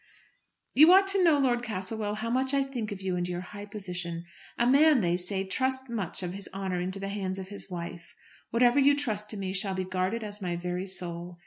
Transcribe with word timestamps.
"You 0.73 0.91
ought 0.93 1.05
to 1.09 1.23
know, 1.23 1.37
Lord 1.37 1.61
Castlewell, 1.61 2.15
how 2.15 2.31
much 2.31 2.55
I 2.55 2.63
think 2.63 2.91
of 2.91 3.01
you 3.03 3.15
and 3.15 3.27
your 3.27 3.41
high 3.41 3.67
position. 3.67 4.25
A 4.57 4.65
man, 4.65 5.01
they 5.01 5.15
say, 5.15 5.43
trusts 5.43 5.91
much 5.91 6.23
of 6.23 6.33
his 6.33 6.49
honour 6.51 6.79
into 6.81 6.99
the 6.99 7.07
hands 7.09 7.37
of 7.37 7.49
his 7.49 7.69
wife. 7.69 8.15
Whatever 8.49 8.79
you 8.79 8.95
trust 8.97 9.29
to 9.29 9.37
me 9.37 9.53
shall 9.53 9.75
be 9.75 9.83
guarded 9.83 10.23
as 10.23 10.41
my 10.41 10.55
very 10.55 10.87
soul. 10.87 11.39